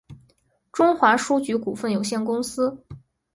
[0.73, 2.83] 东华书局股份有限公司